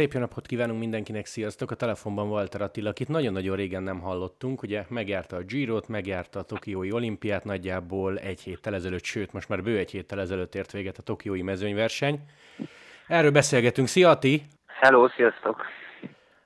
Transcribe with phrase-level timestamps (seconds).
[0.00, 1.70] Szép jó napot kívánunk mindenkinek, sziasztok!
[1.70, 6.42] A telefonban Walter Attila, akit nagyon-nagyon régen nem hallottunk, ugye megjárta a Girot, megjárta a
[6.42, 10.98] Tokiói olimpiát nagyjából egy héttel ezelőtt, sőt most már bő egy héttel ezelőtt ért véget
[10.98, 12.18] a Tokiói mezőnyverseny.
[13.06, 13.88] Erről beszélgetünk.
[13.88, 14.42] Szia Ati!
[14.66, 15.62] Hello, sziasztok!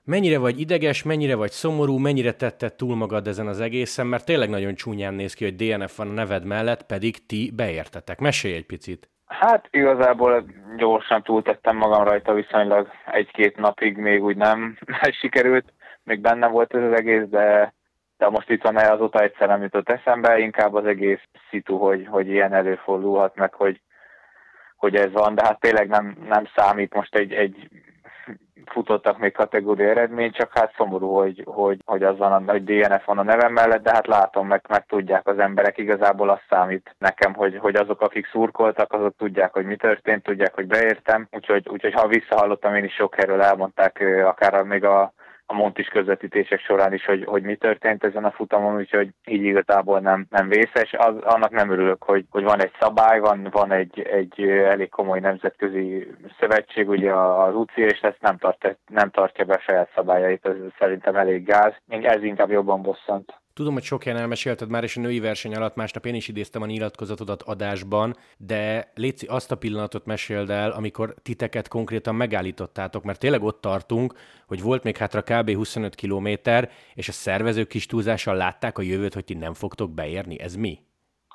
[0.04, 4.48] Mennyire vagy ideges, mennyire vagy szomorú, mennyire tetted túl magad ezen az egészen, mert tényleg
[4.48, 8.18] nagyon csúnyán néz ki, hogy DNF van a neved mellett, pedig ti beértetek.
[8.18, 9.13] Mesélj egy picit!
[9.26, 10.44] Hát igazából
[10.76, 14.78] gyorsan túltettem magam rajta viszonylag egy-két napig még úgy nem
[15.20, 17.74] sikerült, még benne volt ez az egész, de,
[18.18, 22.28] de most itt van azóta egyszer nem jutott eszembe, inkább az egész szitu, hogy, hogy
[22.28, 23.80] ilyen előfordulhat meg, hogy,
[24.76, 27.68] hogy ez van, de hát tényleg nem, nem számít most egy, egy
[28.66, 33.18] futottak még kategória eredmény, csak hát szomorú, hogy, hogy, hogy az van, hogy DNF van
[33.18, 37.34] a nevem mellett, de hát látom, meg, meg tudják az emberek, igazából azt számít nekem,
[37.34, 41.92] hogy, hogy azok, akik szurkoltak, azok tudják, hogy mi történt, tudják, hogy beértem, úgyhogy, úgyhogy
[41.92, 45.12] ha visszahallottam, én is sok erről elmondták, akár még a
[45.46, 50.00] a Montis közvetítések során is, hogy, hogy mi történt ezen a futamon, úgyhogy így igazából
[50.00, 50.92] nem, nem vészes.
[50.92, 55.20] Az, annak nem örülök, hogy, hogy van egy szabály, van, van egy, egy elég komoly
[55.20, 60.56] nemzetközi szövetség, ugye az UCI, és ezt nem, tart, nem tartja be saját szabályait, ez
[60.78, 61.74] szerintem elég gáz.
[61.88, 63.42] Ez inkább jobban bosszant.
[63.54, 66.62] Tudom, hogy sok helyen elmesélted már, és a női verseny alatt másnap én is idéztem
[66.62, 73.18] a nyilatkozatodat adásban, de Léci azt a pillanatot meséld el, amikor titeket konkrétan megállítottátok, mert
[73.18, 74.14] tényleg ott tartunk,
[74.46, 75.54] hogy volt még hátra kb.
[75.54, 80.40] 25 kilométer, és a szervezők kis túlzással látták a jövőt, hogy ti nem fogtok beérni.
[80.40, 80.78] Ez mi?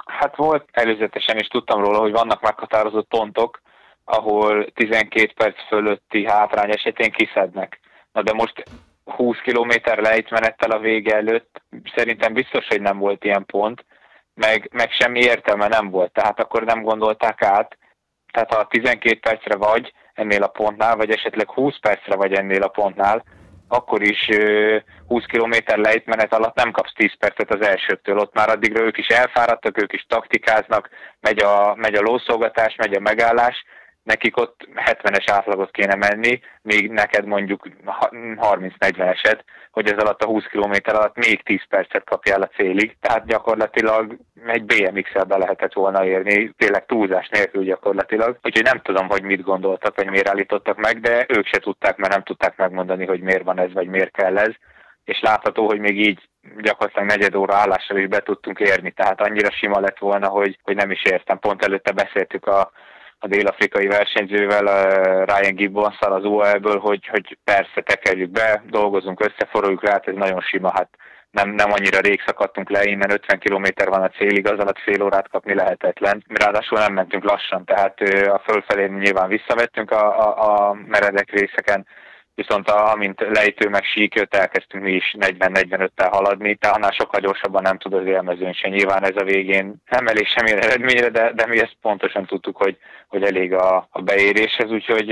[0.06, 3.62] Hát volt előzetesen is tudtam róla, hogy vannak meghatározott pontok,
[4.04, 7.80] ahol 12 perc fölötti hátrány esetén kiszednek.
[8.12, 8.64] Na de most
[9.12, 11.62] 20 km lejtmenettel a vége előtt
[11.96, 13.86] szerintem biztos, hogy nem volt ilyen pont,
[14.34, 17.78] meg, meg semmi értelme nem volt, tehát akkor nem gondolták át,
[18.32, 22.68] tehát ha 12 percre vagy ennél a pontnál, vagy esetleg 20 percre vagy ennél a
[22.68, 23.24] pontnál,
[23.68, 24.30] akkor is
[25.08, 28.18] 20 km lejtmenet alatt nem kapsz 10 percet az elsőtől.
[28.18, 32.94] Ott már addigra ők is elfáradtak, ők is taktikáznak, megy a, megy a lószolgatás, megy
[32.94, 33.64] a megállás,
[34.04, 40.28] nekik ott 70-es átlagot kéne menni, még neked mondjuk 30-40 eset, hogy ez alatt a
[40.28, 42.98] 20 km alatt még 10 percet kapjál a célig.
[43.00, 48.38] Tehát gyakorlatilag egy BMX-el be lehetett volna érni, tényleg túlzás nélkül gyakorlatilag.
[48.44, 52.14] Úgyhogy nem tudom, hogy mit gondoltak, vagy miért állítottak meg, de ők se tudták, mert
[52.14, 54.54] nem tudták megmondani, hogy miért van ez, vagy miért kell ez.
[55.04, 56.30] És látható, hogy még így
[56.62, 60.76] gyakorlatilag negyed óra állással is be tudtunk érni, tehát annyira sima lett volna, hogy, hogy
[60.76, 61.40] nem is értem.
[61.40, 62.72] Pont előtte beszéltük a
[63.20, 64.66] a dél-afrikai versenyzővel,
[65.26, 70.16] Ryan gibbons az UAE-ből, hogy, hogy persze tekerjük be, dolgozunk össze, forogjuk rá, hát ez
[70.16, 70.90] nagyon sima, hát
[71.32, 75.04] nem, nem annyira rég szakadtunk le, innen 50 km van a célig, az alatt fél
[75.04, 76.24] órát kapni lehetetlen.
[76.28, 81.88] Ráadásul nem mentünk lassan, tehát a fölfelé nyilván visszavettünk a, a, a meredek részeken,
[82.40, 87.62] viszont amint lejtő meg sík jött, elkezdtünk mi is 40-45-tel haladni, tehát annál sokkal gyorsabban
[87.62, 88.70] nem tud az élmezőn se.
[88.70, 92.78] Nyilván ez a végén nem elég semmilyen eredményre, de, de mi ezt pontosan tudtuk, hogy,
[93.08, 95.08] hogy elég a, a beéréshez, úgyhogy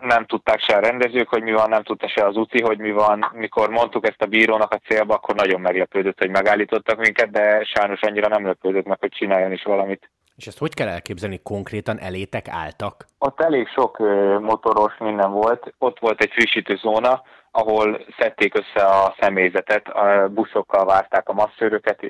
[0.00, 2.90] nem tudták se a rendezők, hogy mi van, nem tudta se az UCI, hogy mi
[2.90, 3.30] van.
[3.34, 8.00] Mikor mondtuk ezt a bírónak a célba, akkor nagyon meglepődött, hogy megállítottak minket, de sajnos
[8.00, 10.10] annyira nem lepődött meg, hogy csináljon is valamit.
[10.38, 11.40] És ezt hogy kell elképzelni?
[11.42, 13.04] Konkrétan elétek álltak?
[13.18, 13.98] Ott elég sok
[14.40, 15.74] motoros minden volt.
[15.78, 22.00] Ott volt egy frissítő zóna, ahol szedték össze a személyzetet, a buszokkal várták a masszőröket,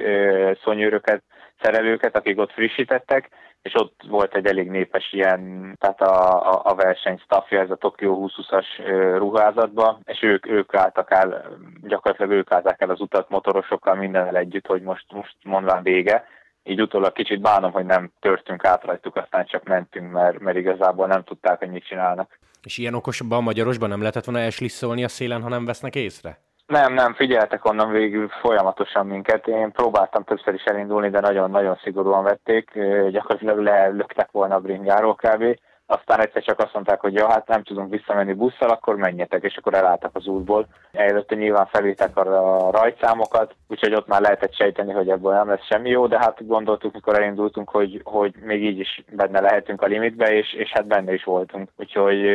[0.65, 1.22] szonyőröket,
[1.61, 3.28] szerelőket, akik ott frissítettek,
[3.62, 7.77] és ott volt egy elég népes ilyen, tehát a, a, a verseny staffja, ez a
[7.77, 8.66] Tokyo 2020-as
[9.16, 14.66] ruházatba, és ők, ők álltak el, gyakorlatilag ők állták el az utat motorosokkal mindennel együtt,
[14.66, 16.25] hogy most, most mondván vége,
[16.64, 21.06] így utólag kicsit bánom, hogy nem törtünk át rajtuk, aztán csak mentünk, mert, mert igazából
[21.06, 22.38] nem tudták, hogy mit csinálnak.
[22.62, 26.38] És ilyen okosabban, magyarosban nem lehetett volna eslisszolni a szélen, ha nem vesznek észre?
[26.66, 29.47] Nem, nem, figyeltek onnan végül folyamatosan minket.
[29.47, 32.71] Én próbáltam többször is elindulni, de nagyon-nagyon szigorúan vették.
[33.10, 35.59] Gyakorlatilag lelöktek volna a bringáról kb.
[35.90, 39.56] Aztán egyszer csak azt mondták, hogy ja, hát nem tudunk visszamenni busszal, akkor menjetek, és
[39.56, 40.66] akkor elálltak az útból.
[40.92, 45.90] Előtte nyilván felírták a rajtszámokat, úgyhogy ott már lehetett sejteni, hogy ebből nem lesz semmi
[45.90, 50.32] jó, de hát gondoltuk, mikor elindultunk, hogy, hogy még így is benne lehetünk a limitbe,
[50.32, 51.68] és, és hát benne is voltunk.
[51.76, 52.26] Úgyhogy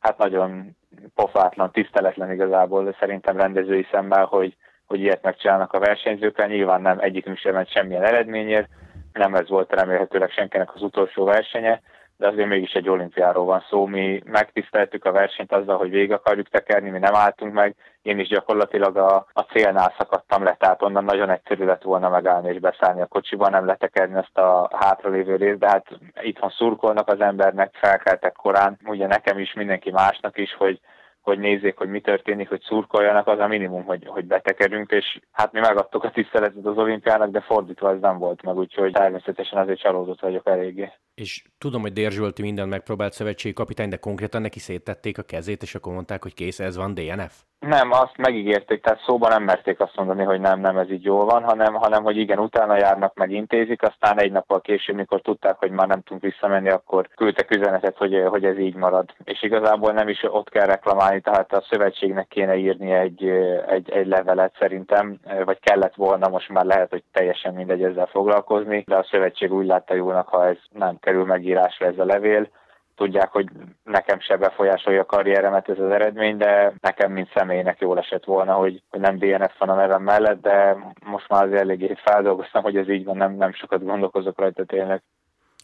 [0.00, 0.76] hát nagyon
[1.14, 6.46] pofátlan, tiszteletlen igazából szerintem rendezői szemben, hogy, hogy ilyet megcsinálnak a versenyzőkkel.
[6.46, 8.68] Nyilván nem egyikünk sem ment semmilyen eredményért,
[9.12, 11.80] nem ez volt remélhetőleg senkinek az utolsó versenye,
[12.24, 13.86] de azért mégis egy olimpiáról van szó.
[13.86, 18.28] Mi megtiszteltük a versenyt azzal, hogy végig akarjuk tekerni, mi nem álltunk meg, én is
[18.28, 23.00] gyakorlatilag a, a célnál szakadtam le, tehát onnan nagyon egyszerű lett volna megállni és beszállni
[23.00, 25.86] a kocsiba, nem letekerni ezt a hátralévő részt, de hát
[26.20, 30.80] itthon szurkolnak az embernek, felkeltek korán, ugye nekem is, mindenki másnak is, hogy
[31.24, 35.52] hogy nézzék, hogy mi történik, hogy szurkoljanak, az a minimum, hogy, hogy betekerünk, és hát
[35.52, 39.80] mi megadtuk a tiszteletet az olimpiának, de fordítva ez nem volt meg, úgyhogy természetesen azért
[39.80, 40.92] csalódott vagyok eléggé.
[41.14, 45.62] És tudom, hogy Dér Zsolti mindent megpróbált szövetségi kapitány, de konkrétan neki széttették a kezét,
[45.62, 47.42] és akkor mondták, hogy kész, ez van DNF?
[47.68, 51.24] Nem, azt megígérték, tehát szóban nem merték azt mondani, hogy nem, nem, ez így jól
[51.24, 55.56] van, hanem, hanem hogy igen, utána járnak, meg intézik, aztán egy nappal később, mikor tudták,
[55.58, 59.14] hogy már nem tudunk visszamenni, akkor küldtek üzenetet, hogy, hogy ez így marad.
[59.24, 63.24] És igazából nem is ott kell reklamálni, tehát a szövetségnek kéne írni egy,
[63.66, 68.84] egy, egy levelet szerintem, vagy kellett volna, most már lehet, hogy teljesen mindegy ezzel foglalkozni,
[68.86, 72.48] de a szövetség úgy látta jónak, ha ez nem kerül megírásra ez a levél,
[72.96, 73.48] tudják, hogy
[73.84, 78.52] nekem se befolyásolja a karrieremet ez az eredmény, de nekem, mint személynek jól esett volna,
[78.52, 82.76] hogy, hogy nem DNF van a nevem mellett, de most már azért eléggé feldolgoztam, hogy
[82.76, 85.02] ez így van, nem, nem sokat gondolkozok rajta tényleg.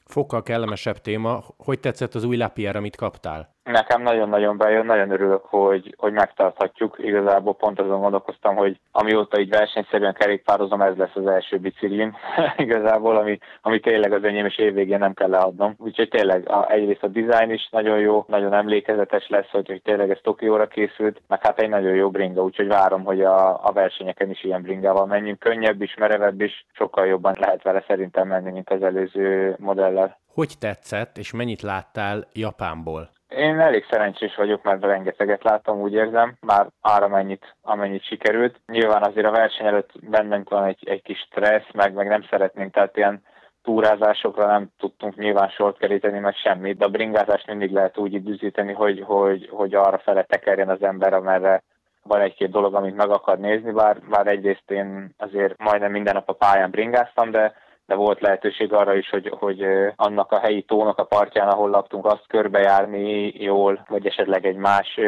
[0.05, 3.55] Fokkal kellemesebb téma, hogy tetszett az új Lapierre, amit kaptál?
[3.65, 6.97] Nekem nagyon-nagyon bejön, nagyon örülök, hogy, hogy megtarthatjuk.
[6.99, 12.17] Igazából pont azon gondolkoztam, hogy amióta így versenyszerűen kerékpározom, ez lesz az első biciklim.
[12.57, 15.75] Igazából, ami, ami tényleg az enyém, és évvégén nem kell leadnom.
[15.79, 20.11] Úgyhogy tényleg a, egyrészt a design is nagyon jó, nagyon emlékezetes lesz, hogy, hogy tényleg
[20.11, 24.31] ez Tokióra készült, meg hát egy nagyon jó bringa, úgyhogy várom, hogy a, a versenyeken
[24.31, 25.39] is ilyen bringával menjünk.
[25.39, 30.19] Könnyebb is, merevebb is, sokkal jobban lehet vele szerintem menni, mint az előző modellel.
[30.35, 33.11] Hogy tetszett, és mennyit láttál Japánból?
[33.37, 38.61] Én elég szerencsés vagyok, mert rengeteget láttam, úgy érzem, már ára amennyit, amennyit sikerült.
[38.67, 42.73] Nyilván azért a verseny előtt bennünk van egy, egy kis stressz, meg, meg nem szeretnénk,
[42.73, 43.23] tehát ilyen
[43.63, 48.73] túrázásokra nem tudtunk nyilván sort keríteni, meg semmit, de a bringázást mindig lehet úgy időzíteni,
[48.73, 51.63] hogy, hogy, hogy arra fele tekerjen az ember, amerre
[52.03, 56.29] van egy-két dolog, amit meg akar nézni, bár, bár egyrészt én azért majdnem minden nap
[56.29, 57.55] a pályán bringáztam, de
[57.91, 59.67] de volt lehetőség arra is, hogy, hogy
[59.97, 65.01] annak a helyi tónak a partján, ahol laktunk, azt körbejárni jól, vagy esetleg egy más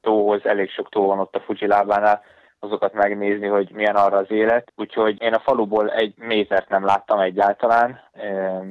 [0.00, 2.22] tóhoz, elég sok tó van ott a Fuji lábánál,
[2.60, 4.72] azokat megnézni, hogy milyen arra az élet.
[4.76, 8.00] Úgyhogy én a faluból egy métert nem láttam egyáltalán,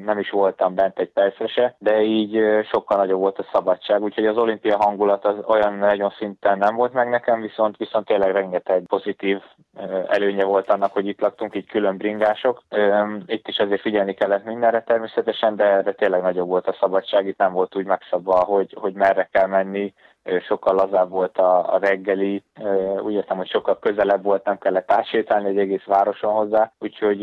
[0.03, 2.39] nem is voltam bent egy percre se, de így
[2.71, 6.93] sokkal nagyobb volt a szabadság, úgyhogy az olimpia hangulat az olyan nagyon szinten nem volt
[6.93, 9.41] meg nekem, viszont, viszont tényleg rengeteg pozitív
[10.07, 12.63] előnye volt annak, hogy itt laktunk, így külön bringások.
[13.25, 17.37] Itt is azért figyelni kellett mindenre természetesen, de, de tényleg nagyobb volt a szabadság, itt
[17.37, 19.93] nem volt úgy megszabva, hogy, hogy merre kell menni,
[20.47, 22.43] sokkal lazább volt a, a reggeli,
[23.03, 27.21] úgy értem, hogy sokkal közelebb volt, nem kellett átsétálni egy egész városon hozzá, úgyhogy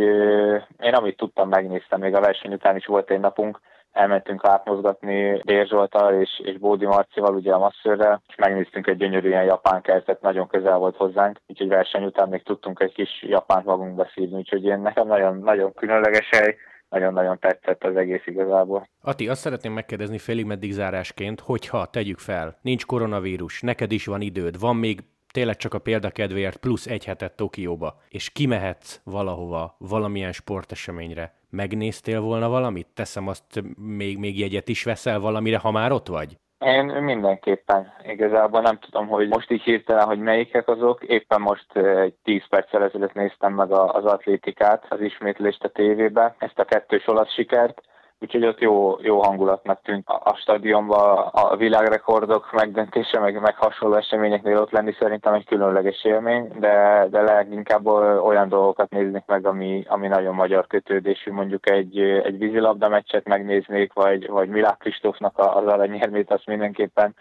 [0.79, 3.61] én amit tudtam, megnéztem, még a verseny után is volt egy napunk,
[3.93, 9.29] elmentünk átmozgatni Dér Zsoltal és, és Bódi Marcival, ugye a masszörrel, és megnéztünk egy gyönyörű
[9.29, 13.65] ilyen japán kertet, nagyon közel volt hozzánk, úgyhogy verseny után még tudtunk egy kis japánt
[13.65, 16.57] magunkba szívni, úgyhogy én nekem nagyon, nagyon különleges hely,
[16.93, 18.89] nagyon-nagyon tetszett az egész igazából.
[19.01, 24.21] Ati, azt szeretném megkérdezni félig meddig zárásként, hogyha tegyük fel, nincs koronavírus, neked is van
[24.21, 25.01] időd, van még
[25.31, 32.49] tényleg csak a példakedvéért plusz egy hetet Tokióba, és kimehetsz valahova, valamilyen sporteseményre, megnéztél volna
[32.49, 32.87] valamit?
[32.95, 36.39] Teszem azt, még, még jegyet is veszel valamire, ha már ott vagy?
[36.65, 37.93] Én mindenképpen.
[38.03, 41.05] Igazából nem tudom, hogy most így hirtelen, hogy melyikek azok.
[41.05, 46.59] Éppen most egy 10 perccel ezelőtt néztem meg az atlétikát, az ismétlést a tévébe, ezt
[46.59, 47.81] a kettős olasz sikert
[48.23, 53.97] úgyhogy ott jó, jó hangulatnak tűnt a, a stadionban a világrekordok megdöntése, meg, meg hasonló
[53.97, 57.87] eseményeknél ott lenni szerintem egy különleges élmény, de, de leginkább
[58.25, 63.93] olyan dolgokat néznék meg, ami, ami nagyon magyar kötődésű, mondjuk egy, egy vízilabda meccset megnéznék,
[63.93, 67.15] vagy, vagy Milák Kristófnak az aranyérmét, azt mindenképpen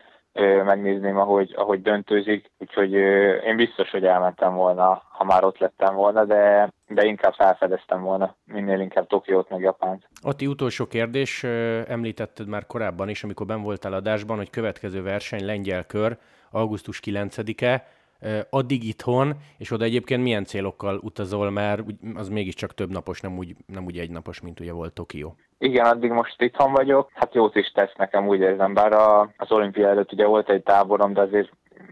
[0.66, 2.94] megnézném, ahogy, ahogy döntőzik, úgyhogy
[3.44, 8.36] én biztos, hogy elmentem volna, ha már ott lettem volna, de, de inkább felfedeztem volna,
[8.46, 10.08] minél inkább Tokiót meg Japánt.
[10.22, 11.44] Atti, utolsó kérdés,
[11.88, 16.18] említetted már korábban is, amikor ben voltál adásban, hogy következő verseny lengyel kör,
[16.52, 17.88] augusztus 9-e,
[18.50, 21.82] addig itthon, és oda egyébként milyen célokkal utazol, mert
[22.16, 25.36] az mégiscsak több napos, nem úgy, nem úgy egy napos, mint ugye volt Tokió.
[25.62, 27.10] Igen, addig most itthon vagyok.
[27.14, 30.64] Hát jót is tesz nekem, úgy érzem, bár a, az olimpia előtt ugye volt egy
[30.64, 31.52] táborom, de azért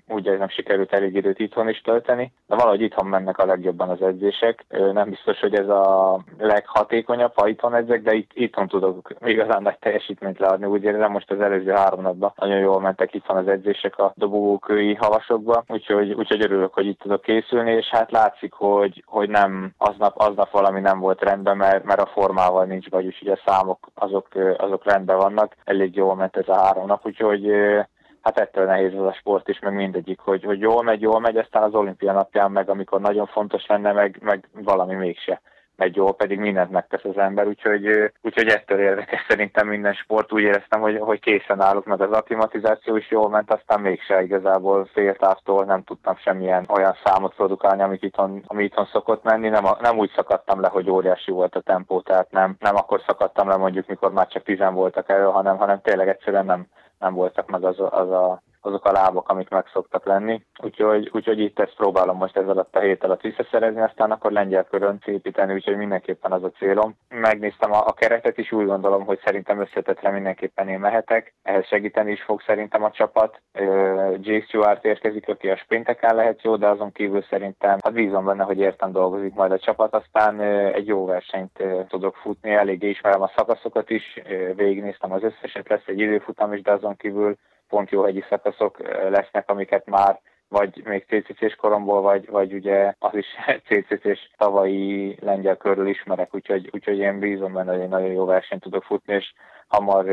[0.10, 4.02] ugye nem sikerült elég időt itthon is tölteni, de valahogy itthon mennek a legjobban az
[4.02, 4.66] edzések.
[4.70, 9.78] Nem biztos, hogy ez a leghatékonyabb, ha itthon edzek, de itt, itthon tudok igazán nagy
[9.80, 10.66] teljesítményt leadni.
[10.66, 14.96] Úgy érzem, most az előző három napban nagyon jól mentek itthon az edzések a dobogókői
[14.96, 20.18] havasokba, úgyhogy, úgyhogy örülök, hogy itt tudok készülni, és hát látszik, hogy, hogy nem aznap,
[20.18, 24.28] aznap valami nem volt rendben, mert, mert a formával nincs vagy, úgyhogy a számok azok,
[24.58, 25.56] azok rendben vannak.
[25.64, 27.52] Elég jól ment ez a három nap, úgyhogy
[28.22, 31.38] hát ettől nehéz az a sport is, meg mindegyik, hogy, hogy jól megy, jól megy,
[31.38, 35.42] aztán az olimpia napján meg, amikor nagyon fontos lenne, meg, meg valami mégse
[35.80, 40.34] megy jól, pedig mindent megtesz az ember, úgyhogy, úgyhogy ettől érdekes szerintem minden sport.
[40.34, 44.90] Úgy éreztem, hogy, hogy készen állok, meg az aklimatizáció is jól ment, aztán mégse igazából
[44.94, 49.50] féltávtól nem tudtam semmilyen olyan számot produkálni, amit itthon, ami itthon szokott menni.
[49.50, 53.48] Nem, nem úgy szakadtam le, hogy óriási volt a tempó, tehát nem, nem akkor szakadtam
[53.48, 56.68] le mondjuk, mikor már csak tizen voltak elő, hanem, hanem tényleg egyszerűen nem,
[57.00, 60.46] nem voltak meg az, az a azok a lábak, amik meg szoktak lenni.
[60.64, 64.64] Úgyhogy, úgyhogy itt ezt próbálom most ezzel alatt a hét alatt visszaszerezni, aztán akkor lengyel
[64.64, 66.96] körön építeni, úgyhogy mindenképpen az a célom.
[67.10, 71.34] Megnéztem a, a keretet is, úgy gondolom, hogy szerintem összetetre mindenképpen én mehetek.
[71.44, 73.42] Ehhez segíteni is fog szerintem a csapat.
[74.20, 78.44] Jake Stewart érkezik, aki a sprinteken lehet jó, de azon kívül szerintem hát bízom benne,
[78.44, 80.42] hogy értem dolgozik majd a csapat, aztán
[80.74, 84.22] egy jó versenyt tudok futni, eléggé ismerem a szakaszokat is,
[84.56, 87.36] végignéztem az összeset, lesz egy időfutam is, de azon kívül
[87.70, 88.78] pont jó hegyi szakaszok
[89.10, 93.26] lesznek, amiket már vagy még CCC-s koromból, vagy, vagy ugye az is
[93.68, 98.62] CCC-s tavalyi lengyel körül ismerek, úgyhogy, úgyhogy én bízom benne, hogy egy nagyon jó versenyt
[98.62, 99.34] tudok futni, és
[99.68, 100.06] hamar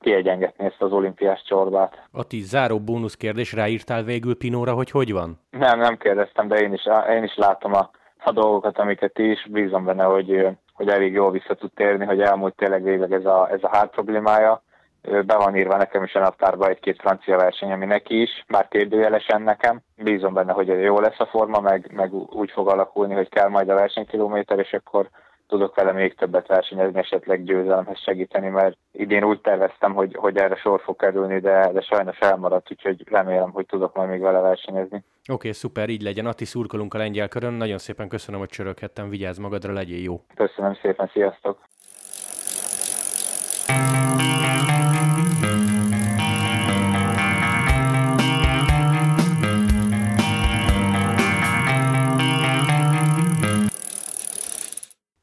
[0.00, 2.02] kiegyengetni ezt az olimpiás csorbát.
[2.12, 5.40] Ati, záró bónusz kérdés, ráírtál végül Pinóra, hogy hogy van?
[5.50, 7.90] Nem, nem kérdeztem, de én is, én is látom a,
[8.24, 12.20] a dolgokat, amiket ti is, bízom benne, hogy, hogy elég jól vissza tud térni, hogy
[12.20, 14.62] elmúlt tényleg végleg ez a, ez a hát problémája,
[15.04, 19.42] be van írva nekem is a naptárba egy-két francia verseny, ami neki is, már kérdőjelesen
[19.42, 19.80] nekem.
[19.96, 23.68] Bízom benne, hogy jó lesz a forma, meg, meg úgy fog alakulni, hogy kell majd
[23.68, 25.08] a versenykilométer, és akkor
[25.48, 30.56] tudok vele még többet versenyezni, esetleg győzelemhez segíteni, mert idén úgy terveztem, hogy, hogy erre
[30.56, 34.96] sor fog kerülni, de, de sajnos elmaradt, úgyhogy remélem, hogy tudok majd még vele versenyezni.
[34.96, 36.26] Oké, okay, szuper, így legyen.
[36.26, 37.52] Ati, szurkolunk a lengyel körön.
[37.52, 39.08] Nagyon szépen köszönöm, hogy csöröghettem.
[39.08, 40.20] Vigyázz magadra, legyél jó.
[40.34, 41.58] Köszönöm szépen, sziasztok!